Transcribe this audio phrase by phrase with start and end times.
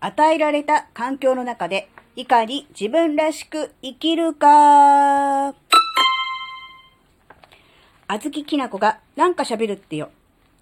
[0.00, 5.48] 与えられた環境の中で、いかに自分らしく生きるか。
[8.10, 10.10] あずききなこがなんか喋るってよ。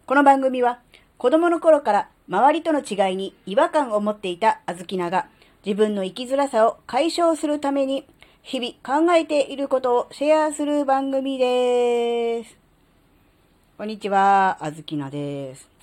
[0.06, 0.80] この番組は、
[1.18, 5.28] 子供の頃から周りとの違いに違和感を持っていたあずきなが、
[5.64, 8.06] 自分の生きづらさを解消するために、
[8.42, 12.56] 日々考えていることをシェアする番組です。
[13.76, 15.75] こんにちは、あずきなです。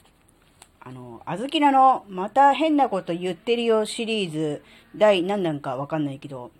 [0.85, 4.61] あの、あずきなの、また変なこと言ってるよシリーズ、
[4.97, 6.51] 第何弾かわかんないけど、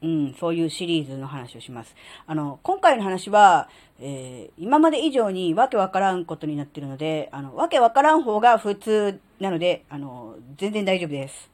[0.00, 1.94] うん、そういうシリーズの話をします。
[2.26, 3.68] あの、今回の話は、
[4.00, 11.50] えー、今まで以上にわけわからんことになってるので、あの、わけわからん方が普通なので、あの、全然大丈夫です。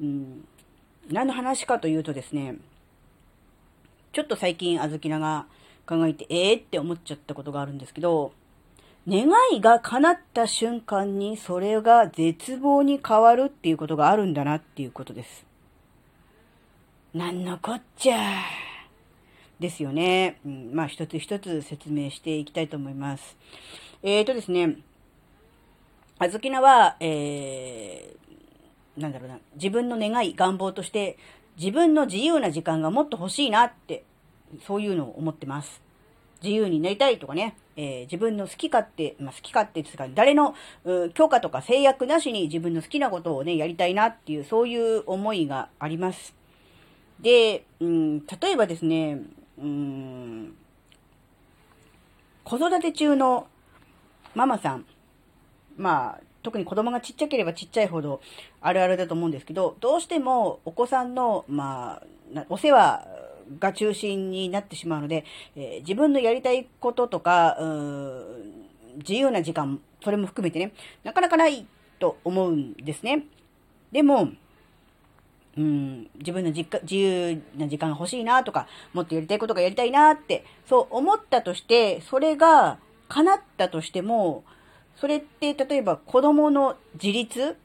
[0.00, 0.44] うん、
[1.08, 2.56] 何の話かというとですね、
[4.12, 5.46] ちょっと最近、あずきなが
[5.86, 8.32] 考えて、ええー、って思っちゃったことがあるんですけど、
[9.06, 15.44] 願いが叶った瞬間にそれが絶望に変わるっていうことがあるんだなっていうことです。
[17.12, 18.18] なんのこっちゃ
[19.60, 20.40] ですよね。
[20.44, 23.36] まあ一つ一つ説明していきたいと思います。
[24.02, 24.78] えーとですね、
[26.18, 31.18] あずきなは、えー、なんだろうな、自分の願い、願望として
[31.58, 34.04] 自分の自由な時間がもっと欲しいなって、
[34.66, 35.83] そういうのを思ってます。
[36.44, 40.54] 自由になりたいとかね、えー、自分の好き勝手、まあ、好き勝手ですか、誰の
[41.14, 46.34] 許可とか制約なしに自分の好きなことをね、やりたいなっていう、そういう思いがあります。
[47.20, 49.20] で、うん、例えばですね、
[49.58, 50.54] うん、
[52.44, 53.46] 子育て中の
[54.34, 54.84] ママさん、
[55.76, 58.20] まあ、特に子供がちっちゃければちっちゃいほど
[58.60, 62.02] あるあるだと思うんですけど、どうしてもお子さんの、ま
[62.36, 63.06] あ、お世話
[63.58, 65.24] が中心になってしまうので、
[65.56, 67.56] えー、自分のやりたいこととか、
[68.98, 71.66] 自由な時間、それも含めてね、なかなかない
[71.98, 73.24] と思うんですね。
[73.92, 74.30] でも、
[75.56, 82.78] うん、自分の自由な時間が欲しいなとか、もっとやりたいことがやりたいなって、そう思ったとして、それが
[83.08, 84.44] 叶ったとしても、
[84.96, 87.56] それって例えば子供の自立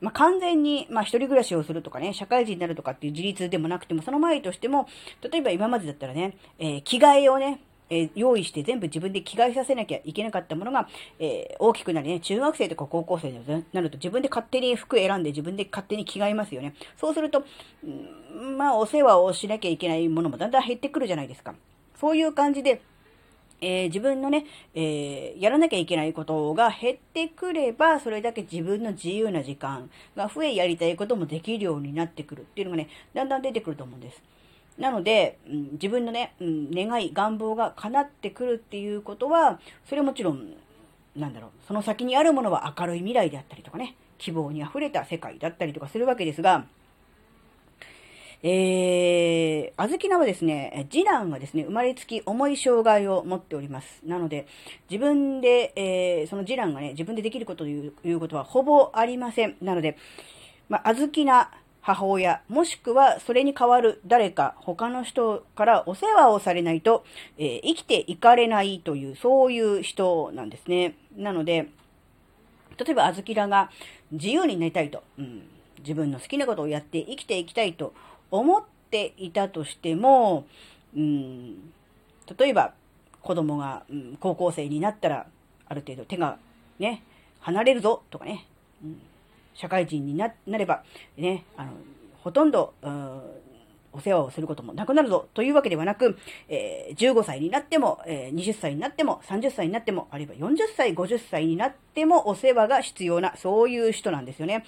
[0.00, 4.88] まあ、完全に、まあ、一人暮らしをするとかね、社会人になるとかっていう自立でもなくても、その前としても、
[5.30, 7.60] 例えば今までだったらね、えー、着替えをね、
[7.90, 10.88] えー、用意して全部自分で着替えさせなきゃいけなかったものが、
[11.18, 16.74] えー、大きくなりね、中学生とか高校生になると自分で勝手に服選んで自分で勝手に着替えますよね。
[16.96, 21.54] そうすると、んまあ、お世話をしなきゃいけないものもだんだん減ってくるじゃないですか。
[21.98, 22.82] そういう感じで、
[23.60, 34.22] えー、自分のね、えー、やらなきゃいけないことが減ってくれば、それだけ自分の自由な時間が増え、やりたいこともできるようになってくるっていうのがね、だんだん出てくると思うんです。
[34.78, 40.54] なので、うん、自分のね、うん、願い、願望が叶ってくるっていうことは、それはもちろん、
[41.16, 46.64] なんだろう、その先にあるものは明るい未来であったりとかね、希望に溢れた世界だったりとかするわけですが、
[48.42, 54.00] えー、あずきなはですね、次男がですね、生まれつき重い障害を持っております。
[54.06, 54.46] なので、
[54.88, 59.56] 自分で、えー、その次男がね、自分でできることということはほぼありません。
[59.60, 59.96] なので、
[60.68, 61.50] まあ、あずきな
[61.80, 67.04] 母親、もしくはそれに代わる誰か他の人からお世話をされないと、
[67.38, 70.94] えー、生きていかれないという、そういう人なんですね。
[71.16, 71.68] なので、
[72.76, 73.70] 例えばあずきらが
[74.12, 75.42] 自由になりたいと、うん、
[75.80, 77.92] 自分の好きなことをやって生きていきたいと
[78.30, 80.46] 思っていたとしても、
[80.96, 81.70] うん、
[82.38, 82.72] 例えば
[83.22, 85.26] 子供が、うん、高校生になったら、
[85.68, 86.38] ある程度手が
[86.78, 87.02] ね、
[87.40, 88.46] 離れるぞとかね、
[88.82, 89.00] うん、
[89.54, 90.82] 社会人になれば、
[91.16, 91.72] ね、あの、
[92.22, 93.20] ほとんど、うん、
[93.92, 96.18] お世話をすることもなくなるぞというわけではなく、
[96.48, 104.64] えー、15歳になっても、えー、20歳になっても、30歳になっても、あるいは40歳、50歳になってもお世話が必要な、そういう人なんですよね。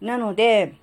[0.00, 0.74] なので、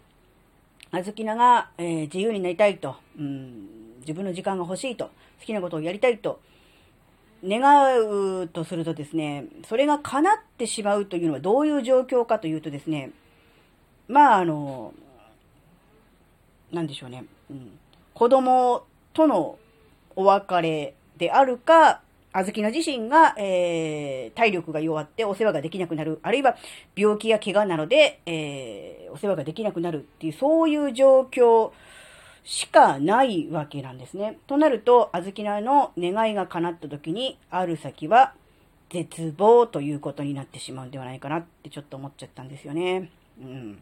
[0.96, 3.68] あずきなが、えー、自由になりたいと、うん、
[4.02, 5.06] 自分の時間が欲しいと、
[5.40, 6.40] 好きなことをやりたいと、
[7.44, 13.10] 願うとするとですね、それが叶ってしまうというのはどういう状況かというとですね、
[14.07, 14.94] まあ、あの、
[16.72, 17.72] なんでしょうね、うん、
[18.13, 18.84] 子供
[19.16, 19.57] との
[20.16, 22.03] お別れであるか、
[22.33, 26.19] あずきな自身が、えー、体力が弱ってお世話ができなくなる。
[26.24, 26.57] あるいは
[26.95, 31.71] 病気や怪我なので、えー、お世話ができなくなるっていう、そういう状況
[32.44, 34.39] しかないわけなんですね。
[34.47, 38.33] となると、あずきなの願いが叶った時に、ある先は
[38.89, 43.12] 絶望ということになってしまうんではないかなってちょっと思っちゃったんですよね。
[43.39, 43.81] うん。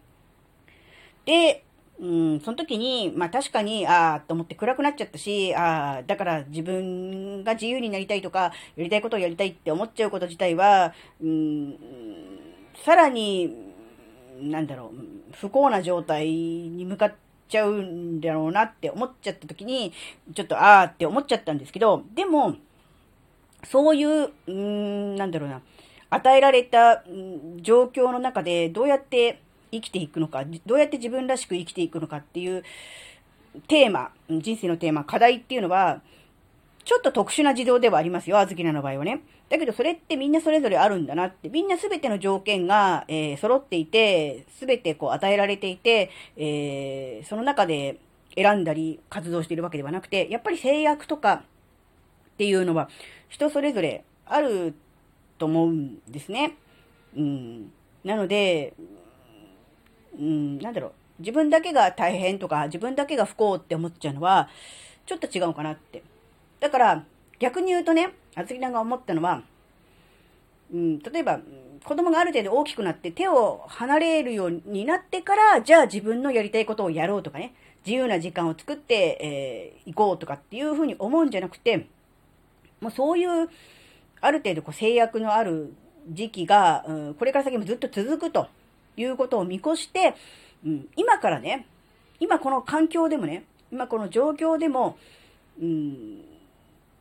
[1.25, 1.63] で、
[2.01, 11.77] うん、その時に、まあ確かに、ああ、と思って暗くなっちゃったし、ああ、だから自分が自由になりたいとか、やりたいことをやりたいって思っちゃうこと自体は、うん、
[12.83, 13.55] さらに、
[14.41, 17.13] なんだろう、不幸な状態に向かっ
[17.47, 19.93] ちゃうんだろうなって思っちゃった時に、
[20.33, 22.55] ちょっとあーって思っちゃったんですけど、でも、
[23.63, 25.61] そういう、うん、なんだろうな、
[26.09, 27.03] 与えられた
[27.57, 29.39] 状況の中でどうやって
[29.71, 32.63] 生きていくのか、どうやって自分らしく生きていくのかっていう
[33.67, 36.01] テーマ、人生のテーマ、課題っていうのは、
[36.83, 39.21] ちょっと特殊な児童ではありますよ、あずきなの場合はね。
[39.49, 47.97] だけどそれってみんなそれぞれあるんだなって、みんなすべての条件が、えー、揃っていて、すべてこう与えられていて、えー、その中で
[48.35, 51.41] 選んだり活動しているわけではなくて、やっぱり制約とかっ
[52.37, 52.89] ていうのは
[53.27, 54.73] 人それぞれある
[55.37, 56.55] と思うんですね。
[57.15, 57.71] うん。
[58.03, 58.73] なので、
[60.17, 60.91] うん、なんだろう。
[61.19, 64.49] 自分だけが大変とか、自分だけが不幸って思っちゃうのは、
[65.05, 66.03] ちょっと違うかなって。
[66.59, 67.03] だから、
[67.39, 69.43] 逆に言うとね、あつきさんが思ったのは、
[70.73, 71.39] うん、例えば、
[71.83, 77.53] 子供がある程度大きくなって手を離れるようになってから、じゃあ自分のやりたいことをやろうとかね、
[77.85, 81.87] 自由な時間を作って、えー、行こうとかっていうふうに思うんじゃなくて、
[82.79, 83.49] もうそういう、
[84.21, 85.73] ある程度こう制約のある
[86.09, 88.47] 時期が、うん、これから先もずっと続くと
[88.97, 90.15] いうことを見越して、
[90.65, 91.65] うん、今からね、
[92.19, 94.97] 今この環境でもね、今この状況でも、
[95.61, 96.21] うん、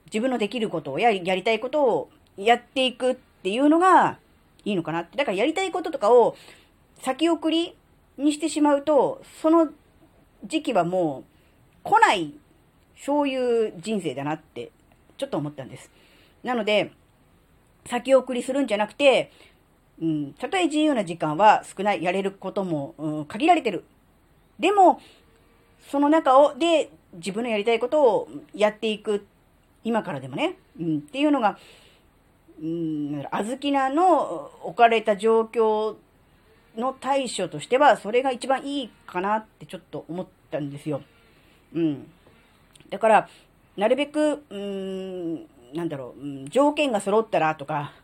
[0.07, 4.19] 自分のできることをやり、やりたいことをやっていくっていうのが
[4.65, 5.17] いいのかなって。
[5.17, 6.37] だからやりたいこととかを
[7.03, 7.77] 先送り
[8.17, 9.69] にしてしまうと、その
[10.45, 11.25] 時期はも
[11.85, 12.35] う来ない、
[12.97, 14.71] そういう人生だなって
[15.17, 15.91] ちょっと思ったんです。
[16.43, 16.93] なので、
[17.87, 19.33] 先送りするんじゃなくて、
[20.01, 23.85] うん、たとえ自由な時間は少ない、やれることも、うん、限られてる。
[24.59, 25.01] でも、
[25.91, 29.27] その中を、で、自分のやりたいことをやっていく
[29.83, 31.59] 今からでもね、うん、っていうのが、
[32.63, 35.97] うん、あずきなの置かれた状況
[36.77, 41.03] の対処としては、それが一番いいかなってちょっと思ったんですよ。
[41.75, 42.11] うん。
[42.91, 43.29] だから、
[43.77, 45.35] なるべく、うん、
[45.75, 47.95] なんだろう、うん、条件が揃ったらとか、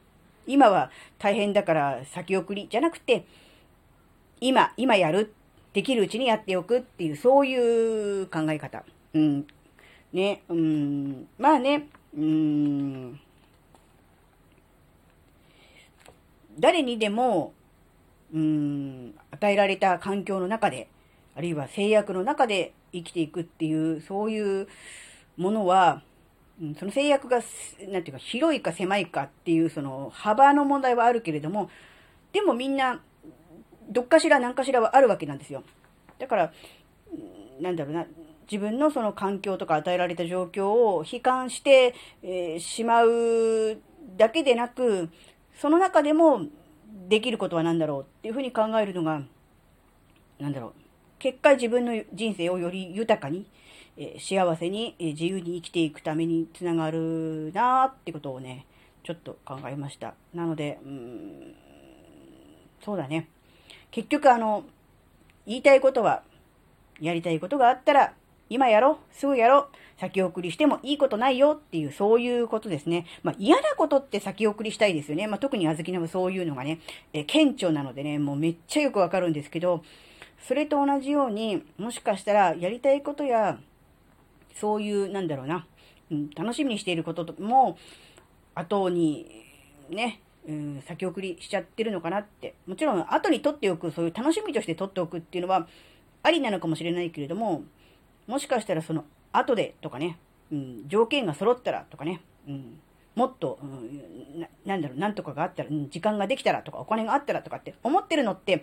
[0.47, 3.25] 今は大変だから先送りじゃなくて、
[4.41, 5.35] 今、今やる、
[5.73, 8.85] できるうちにやっておくっていう、そういう考え方。
[9.15, 9.47] うん。
[10.13, 13.21] ね、うん、まあね、うん、
[16.59, 17.53] 誰にでも、
[18.33, 20.89] うん、与えられた環境の中で、
[21.35, 24.69] あるいは制約の中で生きていくっていう、そういう
[25.37, 26.03] ものは、
[26.79, 27.43] その制約が、
[27.89, 31.71] なんていうか、広いか狭いかっていう、その幅の問題はあるけれども、
[32.33, 33.01] でもみんな、
[33.91, 35.63] どっかしら何かしらはあるわけなんですよ。
[36.19, 36.53] だから、
[37.61, 38.07] なんだろうな、
[38.51, 43.79] 自分のその環境とか与えられた状況を悲観して、えー、しまう
[44.17, 45.11] だけでなく、
[45.61, 46.47] その中でも
[47.09, 49.23] できることは何だろうっていうふうに考えるのが、
[50.39, 50.86] なんだろう。
[51.19, 53.47] 結果自分の人生をより豊かに、
[53.97, 58.67] え、幸せに、え、自由に生きていくためにつながるなーってことをね、
[59.03, 60.15] ちょっと考えました。
[60.35, 61.55] なので、うん、
[62.85, 63.29] そうだね。
[63.91, 64.65] 結局あの、
[65.47, 66.23] 言いたいことは、
[67.01, 68.15] やりたいことがあったら、
[68.49, 69.69] 今やろ、すぐやろ、
[69.99, 73.07] 先送りしてもいいことないよっていう、そういうことですね。
[73.23, 75.27] まあ嫌なことって先送りしたいですよね。
[75.27, 76.81] まあ特にあずきなもそういうのがね、
[77.13, 79.83] え顕著なのでね、もうめっちゃよくわかるんですけど、
[80.47, 83.59] それと同じように、もしかしたらやりたいことや、
[84.55, 85.67] そういう、なんだろうな、
[86.11, 87.77] うん、楽しみにしていることも、
[88.55, 89.45] 後に、
[89.91, 92.55] ね、うん、先送りしちゃってるのかなって。
[92.67, 95.67] もちろん、後に取っておく、そういう楽しみとして取っておくっていうのは、
[96.23, 97.65] ありなのかもしれないけれども、
[98.29, 100.19] もしかしたらその後でとかね、
[100.53, 102.79] うん、条件が揃ったらとかね、うん、
[103.17, 108.63] もっと、うん、なんだろう、なんとかがあったら、うん、時間ができたらとか、お金があったらとかって思ってるのって、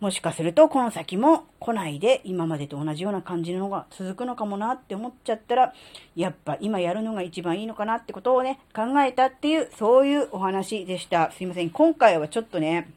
[0.00, 5.72] もしかするとこの先も来ないで今までと同じような感じのが続くのかもなって思っちゃったら、
[6.14, 11.30] やっぱ今やるのが一番いいのかなってことをね、考えたっていう、そういうお話でした。
[11.32, 11.70] すいません。
[11.70, 12.90] 今回はちょっとね、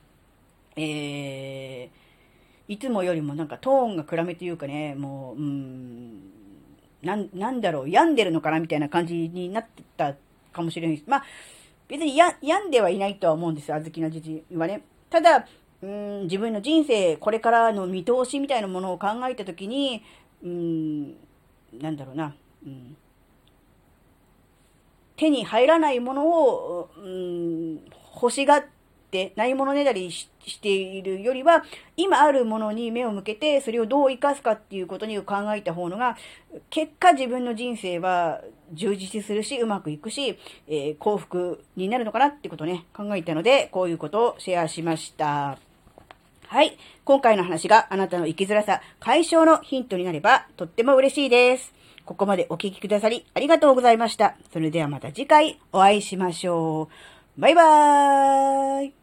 [0.75, 6.31] えー、いつもよりもなんかトーンが暗めというかね、もう、うん、
[7.01, 10.15] なん、なんだろう、病んでるのかなみたいな感じになってた
[10.51, 11.09] かもしれないです。
[11.09, 11.23] まあ、
[11.87, 14.81] 別に、病んではいないとは思うんですよ、あずきのじじはね。
[15.09, 15.47] ただ、
[15.81, 20.03] うん、自分の人生、これからの見通しみたいなものを考えたときに、
[20.43, 21.12] うん、
[21.79, 22.98] なんだろうな、うん、
[25.15, 27.75] 手に入らないものを、うん、
[28.13, 28.63] 欲しがっ
[29.12, 30.29] て、ないものねだりし
[30.60, 31.63] ているよりは、
[31.96, 36.17] 今あるものに目を向けて、それをどう活かすかっていうことに考えた方のが、
[36.69, 38.41] 結果自分の人生は
[38.74, 45.66] 充実するし、うまくいくし、えー、幸福になるのかなってことをね、考えたので、こういうことをシェアしました。
[46.47, 46.77] はい。
[47.03, 51.73] 今回の話があなたの生きづらさ解消のヒントになればとっても嬉しいです。
[52.05, 54.37] ここまでお聞きくださりありがとうございました。
[54.53, 56.89] それではまた次回お会いしましょ
[57.37, 57.41] う。
[57.41, 58.96] バイバーイ